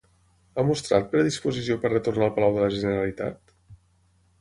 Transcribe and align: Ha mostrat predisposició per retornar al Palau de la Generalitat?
Ha 0.55 0.63
mostrat 0.69 1.05
predisposició 1.11 1.77
per 1.85 1.93
retornar 1.95 2.27
al 2.31 2.35
Palau 2.41 2.59
de 2.59 2.67
la 2.67 2.73
Generalitat? 2.81 3.57